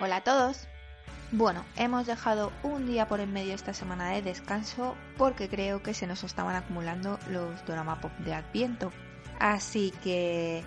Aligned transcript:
Hola 0.00 0.18
a 0.18 0.20
todos. 0.20 0.68
Bueno, 1.32 1.64
hemos 1.74 2.06
dejado 2.06 2.52
un 2.62 2.86
día 2.86 3.08
por 3.08 3.18
en 3.18 3.32
medio 3.32 3.56
esta 3.56 3.74
semana 3.74 4.10
de 4.10 4.22
descanso 4.22 4.94
porque 5.16 5.48
creo 5.48 5.82
que 5.82 5.92
se 5.92 6.06
nos 6.06 6.22
estaban 6.22 6.54
acumulando 6.54 7.18
los 7.28 7.66
drama 7.66 8.00
pop 8.00 8.12
de 8.18 8.32
Adviento. 8.32 8.92
Así 9.40 9.92
que 10.04 10.62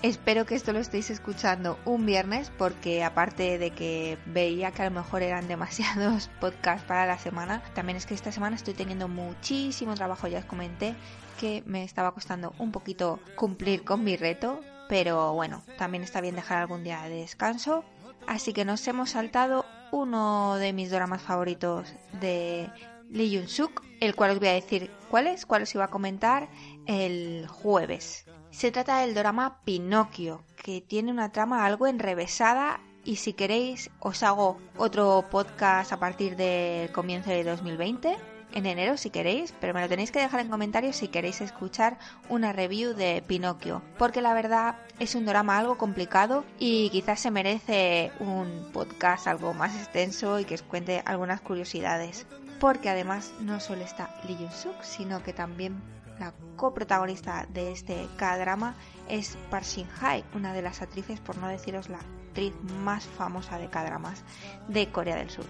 espero 0.00 0.46
que 0.46 0.54
esto 0.54 0.72
lo 0.72 0.78
estéis 0.78 1.10
escuchando 1.10 1.78
un 1.84 2.06
viernes 2.06 2.50
porque 2.56 3.04
aparte 3.04 3.58
de 3.58 3.70
que 3.70 4.16
veía 4.24 4.72
que 4.72 4.80
a 4.80 4.86
lo 4.86 4.92
mejor 4.92 5.22
eran 5.22 5.46
demasiados 5.48 6.30
podcasts 6.40 6.86
para 6.86 7.04
la 7.04 7.18
semana, 7.18 7.62
también 7.74 7.98
es 7.98 8.06
que 8.06 8.14
esta 8.14 8.32
semana 8.32 8.56
estoy 8.56 8.72
teniendo 8.72 9.08
muchísimo 9.08 9.94
trabajo, 9.94 10.26
ya 10.26 10.38
os 10.38 10.46
comenté 10.46 10.94
que 11.38 11.62
me 11.66 11.84
estaba 11.84 12.12
costando 12.12 12.54
un 12.58 12.72
poquito 12.72 13.20
cumplir 13.36 13.84
con 13.84 14.02
mi 14.02 14.16
reto, 14.16 14.60
pero 14.88 15.34
bueno, 15.34 15.62
también 15.76 16.02
está 16.02 16.22
bien 16.22 16.34
dejar 16.34 16.62
algún 16.62 16.82
día 16.82 17.02
de 17.02 17.16
descanso 17.16 17.84
Así 18.26 18.52
que 18.52 18.64
nos 18.64 18.86
hemos 18.88 19.10
saltado 19.10 19.64
uno 19.92 20.56
de 20.56 20.72
mis 20.72 20.90
dramas 20.90 21.22
favoritos 21.22 21.92
de 22.20 22.70
Lee 23.10 23.36
Jun 23.36 23.48
Suk, 23.48 23.82
el 24.00 24.14
cual 24.14 24.32
os 24.32 24.38
voy 24.38 24.48
a 24.48 24.52
decir 24.52 24.90
cuál 25.10 25.26
es, 25.26 25.46
cuál 25.46 25.62
os 25.62 25.74
iba 25.74 25.84
a 25.84 25.90
comentar 25.90 26.48
el 26.86 27.46
jueves. 27.48 28.26
Se 28.50 28.70
trata 28.70 28.98
del 28.98 29.14
drama 29.14 29.60
Pinocchio, 29.64 30.42
que 30.56 30.80
tiene 30.80 31.10
una 31.10 31.32
trama 31.32 31.66
algo 31.66 31.86
enrevesada 31.86 32.80
y 33.04 33.16
si 33.16 33.34
queréis 33.34 33.90
os 34.00 34.22
hago 34.22 34.58
otro 34.76 35.24
podcast 35.30 35.92
a 35.92 35.98
partir 35.98 36.36
del 36.36 36.90
comienzo 36.92 37.30
de 37.30 37.44
2020 37.44 38.16
en 38.54 38.66
enero 38.66 38.96
si 38.96 39.10
queréis, 39.10 39.52
pero 39.60 39.74
me 39.74 39.80
lo 39.80 39.88
tenéis 39.88 40.12
que 40.12 40.20
dejar 40.20 40.40
en 40.40 40.48
comentarios 40.48 40.96
si 40.96 41.08
queréis 41.08 41.40
escuchar 41.40 41.98
una 42.28 42.52
review 42.52 42.94
de 42.94 43.22
Pinocchio, 43.26 43.82
porque 43.98 44.22
la 44.22 44.32
verdad 44.32 44.76
es 45.00 45.14
un 45.14 45.26
drama 45.26 45.58
algo 45.58 45.76
complicado 45.76 46.44
y 46.58 46.88
quizás 46.90 47.20
se 47.20 47.30
merece 47.32 48.12
un 48.20 48.70
podcast 48.72 49.26
algo 49.26 49.52
más 49.52 49.74
extenso 49.76 50.38
y 50.38 50.44
que 50.44 50.54
os 50.54 50.62
cuente 50.62 51.02
algunas 51.04 51.40
curiosidades. 51.40 52.26
Porque 52.60 52.88
además 52.88 53.32
no 53.40 53.58
solo 53.58 53.82
está 53.82 54.14
Lee 54.26 54.36
Jun-suk, 54.36 54.82
sino 54.82 55.22
que 55.22 55.32
también 55.32 55.82
la 56.20 56.32
coprotagonista 56.56 57.46
de 57.52 57.72
este 57.72 58.06
K-drama 58.16 58.76
es 59.08 59.36
Park 59.50 59.64
Shin-hye, 59.64 60.24
una 60.34 60.52
de 60.52 60.62
las 60.62 60.80
actrices, 60.80 61.18
por 61.18 61.36
no 61.38 61.48
deciros 61.48 61.88
la 61.88 61.98
actriz 61.98 62.54
más 62.80 63.04
famosa 63.04 63.58
de 63.58 63.68
K-dramas 63.68 64.22
de 64.68 64.90
Corea 64.90 65.16
del 65.16 65.30
Sur. 65.30 65.46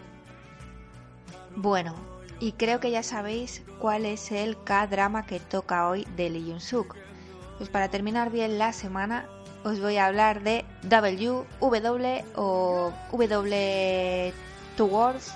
Bueno, 1.57 1.95
y 2.41 2.53
creo 2.53 2.81
que 2.81 2.91
ya 2.91 3.03
sabéis 3.03 3.63
cuál 3.79 4.07
es 4.07 4.33
el 4.33 4.57
K-drama 4.63 5.27
que 5.27 5.41
toca 5.41 5.89
hoy 5.89 6.07
de 6.17 6.31
Lee 6.31 6.51
Jun-suk. 6.51 6.97
Pues 7.59 7.71
para 7.71 7.89
terminar 7.89 8.31
bien 8.31 8.59
la 8.59 8.73
semana 8.73 9.27
os 9.65 9.81
voy 9.81 9.97
a 9.97 10.07
hablar 10.07 10.43
de 10.43 10.65
W, 10.83 11.45
W 11.61 12.25
o 12.37 12.93
W 13.13 14.33
Towards. 14.77 15.35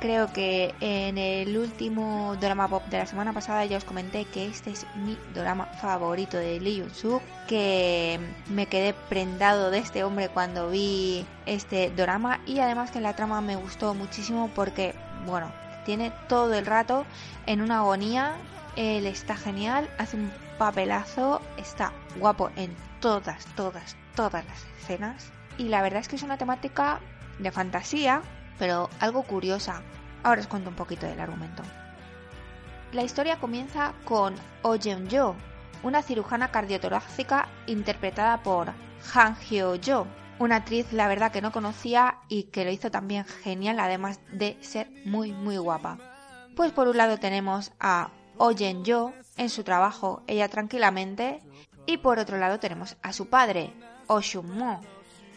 Creo 0.00 0.30
que 0.34 0.74
en 0.80 1.16
el 1.16 1.56
último 1.56 2.36
drama 2.38 2.68
pop 2.68 2.84
de 2.90 2.98
la 2.98 3.06
semana 3.06 3.32
pasada 3.32 3.64
ya 3.64 3.78
os 3.78 3.84
comenté 3.84 4.26
que 4.26 4.46
este 4.46 4.70
es 4.70 4.86
mi 4.96 5.16
drama 5.32 5.64
favorito 5.80 6.36
de 6.36 6.60
Lee 6.60 6.80
Jun-suk, 6.82 7.22
que 7.48 8.20
me 8.50 8.66
quedé 8.66 8.92
prendado 9.08 9.70
de 9.70 9.78
este 9.78 10.04
hombre 10.04 10.28
cuando 10.28 10.68
vi 10.68 11.24
este 11.46 11.90
drama 11.90 12.40
y 12.44 12.58
además 12.58 12.90
que 12.90 13.00
la 13.00 13.16
trama 13.16 13.40
me 13.40 13.56
gustó 13.56 13.94
muchísimo 13.94 14.50
porque, 14.54 14.94
bueno, 15.24 15.50
tiene 15.84 16.12
todo 16.28 16.54
el 16.54 16.66
rato 16.66 17.04
en 17.46 17.60
una 17.60 17.78
agonía. 17.78 18.34
Él 18.76 19.06
está 19.06 19.36
genial, 19.36 19.88
hace 19.98 20.16
un 20.16 20.32
papelazo, 20.58 21.40
está 21.56 21.92
guapo 22.16 22.50
en 22.56 22.74
todas, 23.00 23.46
todas, 23.56 23.96
todas 24.16 24.44
las 24.46 24.64
escenas. 24.80 25.30
Y 25.58 25.68
la 25.68 25.82
verdad 25.82 26.00
es 26.00 26.08
que 26.08 26.16
es 26.16 26.22
una 26.22 26.38
temática 26.38 27.00
de 27.38 27.52
fantasía, 27.52 28.22
pero 28.58 28.90
algo 29.00 29.22
curiosa. 29.22 29.82
Ahora 30.22 30.40
os 30.40 30.46
cuento 30.46 30.70
un 30.70 30.76
poquito 30.76 31.06
del 31.06 31.20
argumento. 31.20 31.62
La 32.92 33.02
historia 33.02 33.38
comienza 33.38 33.92
con 34.04 34.34
Oh 34.62 34.76
Jeon-jo, 34.76 35.34
una 35.82 36.02
cirujana 36.02 36.50
cardiotorácica 36.50 37.48
interpretada 37.66 38.42
por 38.42 38.72
Han 39.14 39.36
Hyo-jo, 39.36 40.06
una 40.38 40.56
actriz, 40.56 40.92
la 40.92 41.08
verdad, 41.08 41.32
que 41.32 41.42
no 41.42 41.52
conocía 41.52 42.18
y 42.28 42.44
que 42.44 42.64
lo 42.64 42.70
hizo 42.70 42.90
también 42.90 43.24
genial, 43.24 43.78
además 43.78 44.20
de 44.32 44.58
ser 44.60 44.90
muy, 45.04 45.32
muy 45.32 45.56
guapa. 45.56 45.98
Pues 46.56 46.72
por 46.72 46.88
un 46.88 46.96
lado 46.96 47.18
tenemos 47.18 47.72
a 47.80 48.10
Oyen 48.36 48.84
Yo 48.84 49.12
en 49.36 49.48
su 49.48 49.64
trabajo, 49.64 50.22
ella 50.26 50.48
tranquilamente, 50.48 51.40
y 51.86 51.98
por 51.98 52.18
otro 52.18 52.38
lado 52.38 52.58
tenemos 52.58 52.96
a 53.02 53.12
su 53.12 53.28
padre, 53.28 53.72
Oh 54.06 54.20
Mo, 54.42 54.80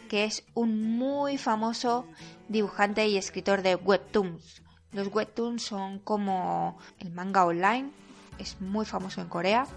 que 0.10 0.24
es 0.24 0.44
un 0.54 0.98
muy 0.98 1.38
famoso 1.38 2.06
dibujante 2.48 3.08
y 3.08 3.18
escritor 3.18 3.62
de 3.62 3.76
webtoons. 3.76 4.62
Los 4.92 5.08
webtoons 5.14 5.64
son 5.64 6.00
como 6.00 6.78
el 7.00 7.12
manga 7.12 7.46
online, 7.46 7.92
es 8.40 8.62
muy 8.62 8.86
famoso 8.86 9.22
en 9.22 9.28
Corea 9.28 9.68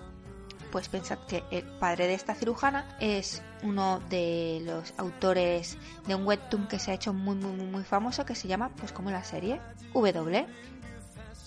pues 0.71 0.89
pensad 0.89 1.19
que 1.29 1.43
el 1.51 1.65
padre 1.65 2.07
de 2.07 2.15
esta 2.15 2.35
cirujana 2.35 2.97
es 3.01 3.43
uno 3.63 4.01
de 4.09 4.63
los 4.65 4.95
autores 4.97 5.77
de 6.07 6.15
un 6.15 6.27
webtoon 6.27 6.69
que 6.69 6.79
se 6.79 6.91
ha 6.91 6.95
hecho 6.95 7.13
muy 7.13 7.37
muy 7.37 7.67
muy 7.67 7.85
famoso 7.85 8.25
que 8.25 8.35
se 8.35 8.49
llama 8.49 8.71
pues 8.77 8.93
como 8.93 9.11
la 9.11 9.25
serie 9.25 9.61
W. 9.95 10.47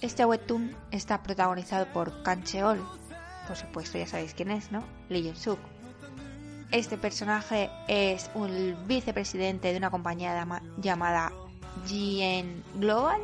Este 0.02 0.26
webtoon 0.26 0.76
está 0.92 1.24
protagonizado 1.24 1.88
por 1.94 2.24
Kang 2.24 2.44
Cheol, 2.44 2.82
por 3.48 3.56
supuesto 3.56 3.98
ya 3.98 4.08
sabéis 4.08 4.34
quién 4.34 4.52
es, 4.52 4.72
¿no? 4.72 4.84
Lee 5.10 5.24
Jun 5.24 5.36
Suk. 5.36 5.60
Este 6.72 6.98
personaje 6.98 7.70
es 7.88 8.30
un 8.34 8.76
vicepresidente 8.88 9.72
de 9.72 9.78
una 9.78 9.92
compañía 9.92 10.46
llamada 10.82 11.32
GN 11.88 12.64
Global 12.76 13.22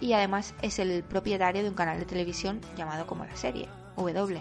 y 0.00 0.12
además 0.14 0.54
es 0.62 0.78
el 0.78 1.02
propietario 1.04 1.62
de 1.62 1.68
un 1.68 1.74
canal 1.74 1.98
de 1.98 2.06
televisión 2.06 2.60
llamado 2.76 3.06
como 3.06 3.24
la 3.24 3.36
serie 3.36 3.68
W. 3.96 4.40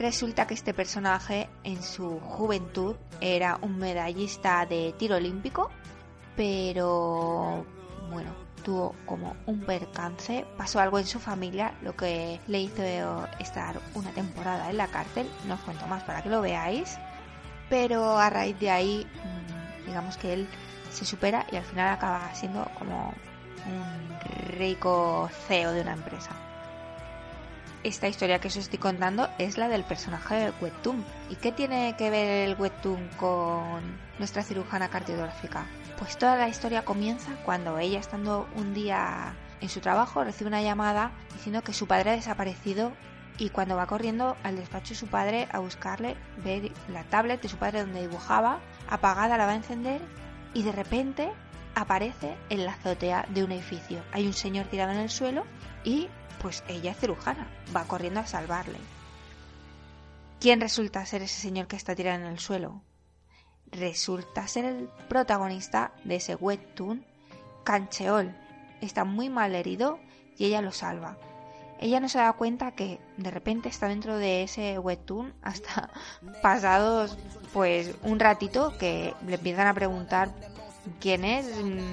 Resulta 0.00 0.46
que 0.46 0.54
este 0.54 0.72
personaje 0.72 1.50
en 1.62 1.82
su 1.82 2.20
juventud 2.20 2.96
era 3.20 3.58
un 3.60 3.76
medallista 3.76 4.64
de 4.64 4.94
tiro 4.98 5.16
olímpico, 5.16 5.70
pero 6.36 7.66
bueno, 8.10 8.30
tuvo 8.64 8.94
como 9.04 9.36
un 9.44 9.60
percance, 9.60 10.46
pasó 10.56 10.80
algo 10.80 10.98
en 10.98 11.04
su 11.04 11.20
familia, 11.20 11.74
lo 11.82 11.94
que 11.94 12.40
le 12.46 12.60
hizo 12.60 12.82
estar 13.40 13.78
una 13.92 14.10
temporada 14.12 14.70
en 14.70 14.78
la 14.78 14.86
cárcel, 14.86 15.28
no 15.46 15.52
os 15.52 15.60
cuento 15.60 15.86
más 15.86 16.02
para 16.04 16.22
que 16.22 16.30
lo 16.30 16.40
veáis, 16.40 16.96
pero 17.68 18.16
a 18.18 18.30
raíz 18.30 18.58
de 18.58 18.70
ahí, 18.70 19.06
mm, 19.06 19.86
digamos 19.86 20.16
que 20.16 20.32
él 20.32 20.48
se 20.90 21.04
supera 21.04 21.44
y 21.52 21.56
al 21.56 21.64
final 21.64 21.92
acaba 21.92 22.34
siendo 22.34 22.66
como 22.78 23.12
un 23.66 24.56
rico 24.56 25.28
CEO 25.46 25.72
de 25.72 25.82
una 25.82 25.92
empresa 25.92 26.49
esta 27.82 28.08
historia 28.08 28.40
que 28.40 28.48
os 28.48 28.56
estoy 28.56 28.78
contando 28.78 29.28
es 29.38 29.56
la 29.56 29.68
del 29.68 29.84
personaje 29.84 30.34
del 30.34 30.54
webtoon. 30.60 31.04
¿Y 31.30 31.36
qué 31.36 31.52
tiene 31.52 31.96
que 31.96 32.10
ver 32.10 32.48
el 32.48 32.56
webtoon 32.56 33.08
con 33.16 33.80
nuestra 34.18 34.42
cirujana 34.42 34.88
cardiográfica? 34.88 35.66
Pues 35.98 36.18
toda 36.18 36.36
la 36.36 36.48
historia 36.48 36.84
comienza 36.84 37.32
cuando 37.44 37.78
ella, 37.78 37.98
estando 37.98 38.48
un 38.56 38.74
día 38.74 39.34
en 39.60 39.68
su 39.68 39.80
trabajo, 39.80 40.24
recibe 40.24 40.48
una 40.48 40.62
llamada 40.62 41.12
diciendo 41.32 41.62
que 41.62 41.72
su 41.72 41.86
padre 41.86 42.10
ha 42.10 42.16
desaparecido 42.16 42.92
y 43.38 43.48
cuando 43.48 43.76
va 43.76 43.86
corriendo 43.86 44.36
al 44.42 44.56
despacho 44.56 44.90
de 44.90 45.00
su 45.00 45.06
padre 45.06 45.48
a 45.50 45.60
buscarle, 45.60 46.16
ve 46.44 46.72
la 46.88 47.04
tablet 47.04 47.40
de 47.40 47.48
su 47.48 47.56
padre 47.56 47.80
donde 47.80 48.02
dibujaba, 48.02 48.60
apagada, 48.88 49.38
la 49.38 49.46
va 49.46 49.52
a 49.52 49.56
encender 49.56 50.02
y 50.52 50.62
de 50.62 50.72
repente 50.72 51.30
aparece 51.74 52.36
en 52.50 52.66
la 52.66 52.72
azotea 52.72 53.26
de 53.30 53.44
un 53.44 53.52
edificio. 53.52 54.02
Hay 54.12 54.26
un 54.26 54.34
señor 54.34 54.66
tirado 54.66 54.92
en 54.92 54.98
el 54.98 55.10
suelo 55.10 55.44
y 55.84 56.08
pues 56.40 56.64
ella 56.68 56.92
es 56.92 56.98
cirujana, 56.98 57.46
va 57.74 57.84
corriendo 57.84 58.20
a 58.20 58.26
salvarle. 58.26 58.78
¿Quién 60.40 60.60
resulta 60.60 61.04
ser 61.04 61.22
ese 61.22 61.40
señor 61.40 61.66
que 61.66 61.76
está 61.76 61.94
tirado 61.94 62.18
en 62.18 62.26
el 62.26 62.38
suelo? 62.38 62.82
Resulta 63.70 64.48
ser 64.48 64.64
el 64.64 64.88
protagonista 65.08 65.92
de 66.04 66.16
ese 66.16 66.34
webtoon, 66.34 67.04
Cancheol. 67.64 68.34
Está 68.80 69.04
muy 69.04 69.28
mal 69.28 69.54
herido 69.54 70.00
y 70.38 70.46
ella 70.46 70.62
lo 70.62 70.72
salva. 70.72 71.18
Ella 71.78 72.00
no 72.00 72.08
se 72.08 72.18
da 72.18 72.32
cuenta 72.32 72.72
que 72.72 73.00
de 73.16 73.30
repente 73.30 73.68
está 73.68 73.88
dentro 73.88 74.16
de 74.16 74.42
ese 74.42 74.78
webtoon 74.78 75.34
hasta 75.42 75.90
pasados 76.42 77.16
pues 77.52 77.94
un 78.02 78.18
ratito 78.18 78.76
que 78.78 79.14
le 79.26 79.34
empiezan 79.34 79.66
a 79.66 79.74
preguntar 79.74 80.30
quién 81.00 81.24
es, 81.24 81.46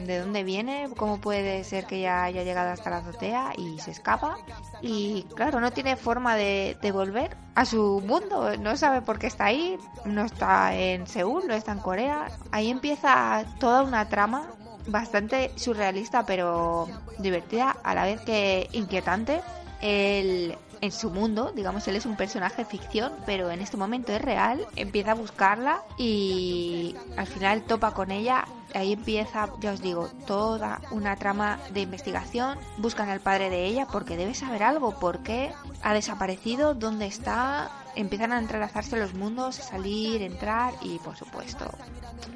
de 0.07 0.19
dónde 0.19 0.43
viene, 0.43 0.89
cómo 0.95 1.19
puede 1.19 1.63
ser 1.63 1.85
que 1.85 2.01
ya 2.01 2.23
haya 2.23 2.43
llegado 2.43 2.71
hasta 2.71 2.89
la 2.89 2.97
azotea 2.97 3.53
y 3.57 3.79
se 3.79 3.91
escapa. 3.91 4.37
Y 4.81 5.23
claro, 5.35 5.59
no 5.59 5.71
tiene 5.71 5.95
forma 5.95 6.35
de, 6.35 6.77
volver 6.93 7.35
a 7.55 7.65
su 7.65 8.01
mundo, 8.05 8.57
no 8.57 8.77
sabe 8.77 9.01
por 9.01 9.19
qué 9.19 9.27
está 9.27 9.45
ahí, 9.45 9.77
no 10.05 10.23
está 10.25 10.75
en 10.75 11.05
Seúl, 11.07 11.47
no 11.47 11.53
está 11.53 11.71
en 11.71 11.79
Corea. 11.79 12.27
Ahí 12.51 12.69
empieza 12.69 13.45
toda 13.59 13.83
una 13.83 14.07
trama 14.09 14.47
bastante 14.87 15.51
surrealista 15.55 16.25
pero 16.25 16.87
divertida, 17.19 17.75
a 17.83 17.93
la 17.93 18.05
vez 18.05 18.21
que 18.21 18.69
inquietante. 18.71 19.41
El 19.81 20.57
en 20.81 20.91
su 20.91 21.09
mundo, 21.09 21.51
digamos, 21.55 21.87
él 21.87 21.95
es 21.95 22.05
un 22.05 22.15
personaje 22.15 22.63
de 22.63 22.69
ficción, 22.69 23.13
pero 23.25 23.51
en 23.51 23.61
este 23.61 23.77
momento 23.77 24.11
es 24.11 24.21
real, 24.21 24.65
empieza 24.75 25.11
a 25.11 25.15
buscarla 25.15 25.83
y 25.97 26.95
al 27.15 27.27
final 27.27 27.63
topa 27.63 27.91
con 27.93 28.11
ella. 28.11 28.45
Ahí 28.73 28.93
empieza, 28.93 29.49
ya 29.59 29.71
os 29.71 29.81
digo, 29.81 30.09
toda 30.25 30.81
una 30.91 31.15
trama 31.15 31.59
de 31.73 31.81
investigación. 31.81 32.59
Buscan 32.77 33.09
al 33.09 33.21
padre 33.21 33.49
de 33.49 33.65
ella 33.65 33.87
porque 33.91 34.17
debe 34.17 34.33
saber 34.33 34.63
algo, 34.63 34.99
por 34.99 35.19
qué 35.19 35.53
ha 35.81 35.93
desaparecido, 35.93 36.73
dónde 36.73 37.07
está. 37.07 37.71
Empiezan 37.97 38.31
a 38.31 38.37
entrelazarse 38.37 38.95
los 38.95 39.15
mundos, 39.15 39.59
a 39.59 39.63
salir, 39.63 40.21
entrar 40.21 40.73
y 40.81 40.99
por 40.99 41.17
supuesto 41.17 41.65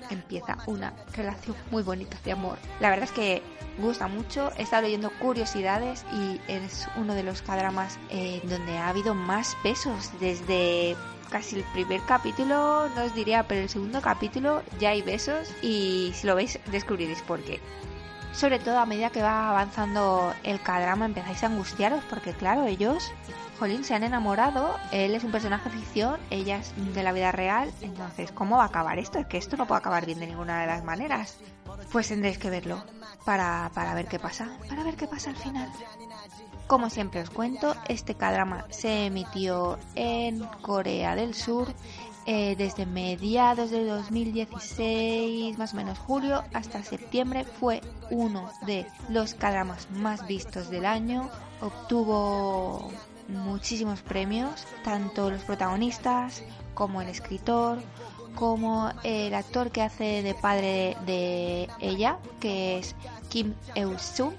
empieza 0.10 0.58
una 0.66 0.92
relación 1.14 1.56
muy 1.70 1.84
bonita 1.84 2.18
de 2.26 2.32
amor. 2.32 2.58
La 2.80 2.90
verdad 2.90 3.06
es 3.06 3.12
que 3.12 3.44
gusta 3.78 4.08
mucho. 4.08 4.52
He 4.58 4.64
estado 4.64 4.82
leyendo 4.82 5.12
curiosidades 5.20 6.04
y 6.12 6.42
es 6.52 6.88
uno 6.98 7.14
de 7.14 7.22
los 7.22 7.44
cadramas 7.44 8.00
eh, 8.10 8.42
donde 8.44 8.78
ha 8.80 8.90
habido 8.90 9.14
más 9.14 9.56
besos 9.64 10.12
desde 10.20 10.98
casi 11.30 11.58
el 11.58 11.64
primer 11.74 12.02
capítulo, 12.08 12.90
no 12.96 13.04
os 13.04 13.14
diría, 13.14 13.48
pero 13.48 13.62
el 13.62 13.70
segundo 13.70 14.02
capítulo 14.02 14.64
ya 14.80 14.90
hay 14.90 15.04
besos 15.04 15.48
y 15.62 16.12
si 16.16 16.26
lo 16.26 16.36
veis 16.36 16.60
descubriréis 16.72 17.22
por 17.22 17.40
qué. 17.42 17.62
Sobre 18.34 18.60
todo 18.60 18.80
a 18.80 18.86
medida 18.86 19.12
que 19.12 19.22
va 19.22 19.50
avanzando 19.50 20.34
el 20.44 20.60
cadrama 20.60 21.06
empezáis 21.06 21.44
a 21.44 21.48
angustiaros 21.48 22.04
porque 22.10 22.34
claro, 22.34 22.66
ellos, 22.66 23.12
jolín, 23.62 23.84
se 23.84 23.94
han 23.94 24.04
enamorado, 24.04 24.76
él 24.92 25.14
es 25.14 25.24
un 25.24 25.32
personaje 25.32 25.70
ficción, 25.70 26.20
ella 26.32 26.58
es 26.58 26.74
de 26.96 27.04
la 27.04 27.12
vida 27.12 27.32
real, 27.32 27.72
entonces 27.82 28.32
¿cómo 28.32 28.58
va 28.58 28.64
a 28.64 28.66
acabar 28.66 28.98
esto? 28.98 29.20
Es 29.20 29.28
que 29.28 29.38
esto 29.38 29.56
no 29.56 29.68
puede 29.68 29.78
acabar 29.78 30.04
bien 30.04 30.20
de 30.20 30.26
ninguna 30.26 30.62
de 30.62 30.66
las 30.66 30.84
maneras. 30.84 31.38
Pues 31.92 32.08
tendréis 32.08 32.40
que 32.40 32.50
verlo 32.50 32.84
para, 33.24 33.70
para 33.76 33.94
ver 33.94 34.08
qué 34.08 34.18
pasa, 34.18 34.50
para 34.68 34.84
ver 34.84 34.96
qué 34.96 35.06
pasa 35.06 35.30
al 35.30 35.36
final. 35.36 35.70
Como 36.66 36.90
siempre 36.90 37.22
os 37.22 37.30
cuento, 37.30 37.76
este 37.88 38.16
cadrama 38.16 38.66
se 38.72 39.06
emitió 39.06 39.78
en 39.94 40.44
Corea 40.64 41.16
del 41.16 41.36
Sur 41.36 41.68
eh, 42.26 42.56
desde 42.58 42.88
mediados 42.88 43.70
de 43.70 43.86
2016, 43.86 45.56
más 45.60 45.74
o 45.74 45.76
menos 45.76 46.00
julio, 46.00 46.44
hasta 46.52 46.84
septiembre. 46.84 47.46
Fue 47.46 47.82
uno 48.10 48.50
de 48.66 48.88
los 49.08 49.36
cadramas 49.36 49.88
más 49.92 50.26
vistos 50.26 50.72
del 50.72 50.88
año. 50.88 51.30
Obtuvo 51.62 52.90
muchísimos 53.32 54.02
premios, 54.02 54.66
tanto 54.84 55.30
los 55.30 55.42
protagonistas 55.44 56.44
como 56.74 57.02
el 57.02 57.10
escritor, 57.10 57.80
como 58.36 58.92
el 59.04 59.34
actor 59.34 59.72
que 59.72 59.82
hace 59.82 60.24
de 60.24 60.34
padre 60.34 60.98
de 61.06 61.70
ella, 61.80 62.18
que 62.40 62.80
es 62.80 62.96
Kim 63.30 63.54
Eun-sung. 63.76 64.34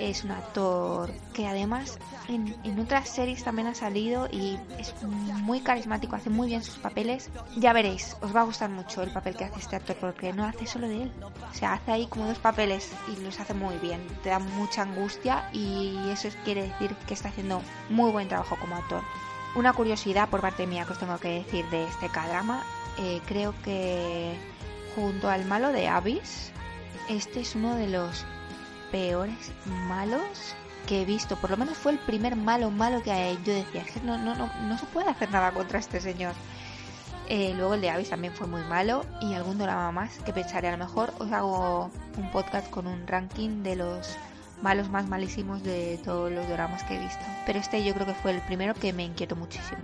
Es 0.00 0.24
un 0.24 0.30
actor 0.30 1.12
que 1.34 1.46
además 1.46 1.98
en, 2.26 2.56
en, 2.64 2.80
otras 2.80 3.06
series 3.06 3.44
también 3.44 3.68
ha 3.68 3.74
salido 3.74 4.28
y 4.32 4.58
es 4.78 4.94
muy 5.02 5.60
carismático, 5.60 6.16
hace 6.16 6.30
muy 6.30 6.48
bien 6.48 6.62
sus 6.62 6.78
papeles. 6.78 7.28
Ya 7.58 7.74
veréis, 7.74 8.16
os 8.22 8.34
va 8.34 8.40
a 8.40 8.44
gustar 8.44 8.70
mucho 8.70 9.02
el 9.02 9.12
papel 9.12 9.36
que 9.36 9.44
hace 9.44 9.60
este 9.60 9.76
actor 9.76 9.96
porque 10.00 10.32
no 10.32 10.44
hace 10.44 10.66
solo 10.66 10.88
de 10.88 11.02
él. 11.02 11.12
O 11.22 11.66
hace 11.66 11.92
ahí 11.92 12.06
como 12.06 12.26
dos 12.26 12.38
papeles 12.38 12.90
y 13.08 13.20
los 13.20 13.38
hace 13.38 13.52
muy 13.52 13.76
bien. 13.76 14.00
Te 14.22 14.30
da 14.30 14.38
mucha 14.38 14.82
angustia 14.82 15.50
y 15.52 15.98
eso 16.10 16.28
quiere 16.44 16.62
decir 16.62 16.96
que 17.06 17.12
está 17.12 17.28
haciendo 17.28 17.60
muy 17.90 18.10
buen 18.10 18.28
trabajo 18.28 18.56
como 18.58 18.76
actor. 18.76 19.02
Una 19.54 19.74
curiosidad 19.74 20.30
por 20.30 20.40
parte 20.40 20.66
mía 20.66 20.86
que 20.86 20.92
os 20.92 20.98
tengo 20.98 21.18
que 21.18 21.42
decir 21.42 21.68
de 21.70 21.84
este 21.84 22.08
K-drama 22.08 22.64
eh, 22.98 23.20
creo 23.26 23.54
que 23.64 24.34
junto 24.94 25.28
al 25.28 25.44
malo 25.44 25.72
de 25.72 25.88
Abyss, 25.88 26.52
este 27.08 27.40
es 27.40 27.54
uno 27.54 27.76
de 27.76 27.88
los 27.88 28.24
peores 28.90 29.52
malos 29.88 30.54
que 30.86 31.02
he 31.02 31.04
visto. 31.04 31.36
Por 31.36 31.50
lo 31.50 31.56
menos 31.56 31.76
fue 31.76 31.92
el 31.92 31.98
primer 31.98 32.36
malo 32.36 32.70
malo 32.70 33.02
que 33.02 33.38
yo 33.44 33.54
decía, 33.54 33.84
no, 34.04 34.18
no, 34.18 34.34
no, 34.34 34.50
no 34.62 34.78
se 34.78 34.86
puede 34.86 35.08
hacer 35.08 35.30
nada 35.30 35.52
contra 35.52 35.78
este 35.78 36.00
señor. 36.00 36.34
Eh, 37.28 37.54
luego 37.56 37.74
el 37.74 37.80
de 37.80 37.90
Abyss 37.90 38.10
también 38.10 38.34
fue 38.34 38.48
muy 38.48 38.62
malo 38.62 39.04
y 39.20 39.34
algún 39.34 39.56
drama 39.56 39.92
más 39.92 40.18
que 40.18 40.32
pensaré 40.32 40.66
a 40.66 40.72
lo 40.72 40.78
mejor 40.78 41.14
os 41.20 41.30
hago 41.30 41.88
un 42.18 42.30
podcast 42.32 42.68
con 42.70 42.88
un 42.88 43.06
ranking 43.06 43.62
de 43.62 43.76
los 43.76 44.16
malos 44.62 44.90
más 44.90 45.08
malísimos 45.08 45.62
de 45.62 46.00
todos 46.04 46.32
los 46.32 46.48
dramas 46.48 46.82
que 46.84 46.96
he 46.96 46.98
visto. 46.98 47.24
Pero 47.46 47.60
este 47.60 47.84
yo 47.84 47.94
creo 47.94 48.06
que 48.06 48.14
fue 48.14 48.32
el 48.32 48.40
primero 48.42 48.74
que 48.74 48.92
me 48.92 49.04
inquietó 49.04 49.36
muchísimo. 49.36 49.80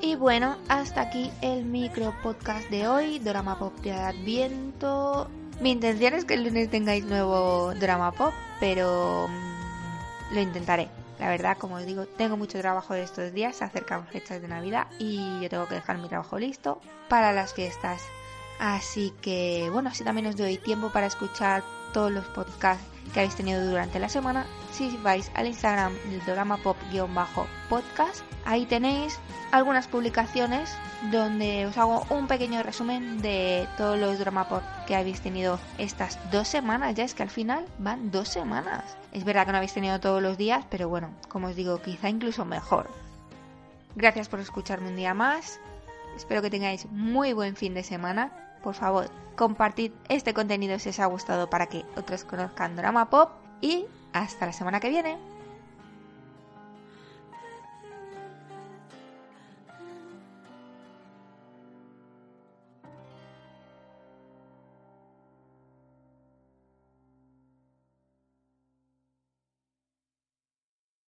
Y 0.00 0.16
bueno, 0.16 0.56
hasta 0.68 1.02
aquí 1.02 1.30
el 1.40 1.64
micro 1.64 2.12
podcast 2.22 2.68
de 2.68 2.86
hoy, 2.88 3.18
Drama 3.20 3.58
Pop 3.58 3.74
de 3.80 3.92
Adviento. 3.92 5.30
Mi 5.60 5.70
intención 5.70 6.12
es 6.14 6.24
que 6.24 6.34
el 6.34 6.44
lunes 6.44 6.70
tengáis 6.70 7.04
nuevo 7.04 7.72
Drama 7.74 8.12
Pop, 8.12 8.34
pero 8.60 9.28
mm, 9.28 10.34
lo 10.34 10.40
intentaré. 10.40 10.88
La 11.18 11.30
verdad, 11.30 11.56
como 11.56 11.76
os 11.76 11.86
digo, 11.86 12.04
tengo 12.04 12.36
mucho 12.36 12.58
trabajo 12.60 12.94
estos 12.94 13.32
días, 13.32 13.56
se 13.56 13.64
acercan 13.64 14.06
fechas 14.06 14.42
de 14.42 14.48
Navidad 14.48 14.86
y 14.98 15.40
yo 15.40 15.48
tengo 15.48 15.66
que 15.66 15.76
dejar 15.76 15.96
mi 15.96 16.08
trabajo 16.08 16.38
listo 16.38 16.80
para 17.08 17.32
las 17.32 17.54
fiestas. 17.54 18.02
Así 18.58 19.14
que, 19.22 19.68
bueno, 19.72 19.88
así 19.88 20.04
también 20.04 20.26
os 20.26 20.36
doy 20.36 20.58
tiempo 20.58 20.90
para 20.90 21.06
escuchar 21.06 21.62
todos 21.94 22.10
los 22.10 22.26
podcasts 22.26 22.95
que 23.12 23.20
habéis 23.20 23.36
tenido 23.36 23.64
durante 23.66 23.98
la 23.98 24.08
semana. 24.08 24.46
Si 24.72 24.96
vais 24.98 25.30
al 25.34 25.46
Instagram 25.46 25.94
del 26.10 26.24
drama 26.24 26.56
pop-podcast, 26.58 28.22
ahí 28.44 28.66
tenéis 28.66 29.18
algunas 29.52 29.86
publicaciones 29.86 30.76
donde 31.10 31.66
os 31.66 31.76
hago 31.78 32.06
un 32.10 32.26
pequeño 32.26 32.62
resumen 32.62 33.20
de 33.22 33.66
todos 33.76 33.98
los 33.98 34.18
drama 34.18 34.48
pop 34.48 34.62
que 34.86 34.96
habéis 34.96 35.20
tenido 35.20 35.58
estas 35.78 36.18
dos 36.30 36.48
semanas. 36.48 36.94
Ya 36.94 37.04
es 37.04 37.14
que 37.14 37.22
al 37.22 37.30
final 37.30 37.64
van 37.78 38.10
dos 38.10 38.28
semanas. 38.28 38.96
Es 39.12 39.24
verdad 39.24 39.46
que 39.46 39.52
no 39.52 39.58
habéis 39.58 39.74
tenido 39.74 40.00
todos 40.00 40.22
los 40.22 40.36
días, 40.36 40.64
pero 40.70 40.88
bueno, 40.88 41.10
como 41.28 41.48
os 41.48 41.56
digo, 41.56 41.80
quizá 41.80 42.08
incluso 42.08 42.44
mejor. 42.44 42.90
Gracias 43.94 44.28
por 44.28 44.40
escucharme 44.40 44.88
un 44.88 44.96
día 44.96 45.14
más. 45.14 45.58
Espero 46.16 46.42
que 46.42 46.50
tengáis 46.50 46.86
muy 46.90 47.32
buen 47.32 47.56
fin 47.56 47.74
de 47.74 47.82
semana. 47.82 48.45
Por 48.66 48.74
favor, 48.74 49.08
compartid 49.36 49.92
este 50.08 50.34
contenido 50.34 50.80
si 50.80 50.88
os 50.88 50.98
ha 50.98 51.06
gustado 51.06 51.48
para 51.48 51.68
que 51.68 51.84
otros 51.94 52.24
conozcan 52.24 52.74
Drama 52.74 53.10
Pop 53.10 53.30
y 53.60 53.86
hasta 54.12 54.44
la 54.44 54.52
semana 54.52 54.80
que 54.80 54.88
viene. 54.88 55.35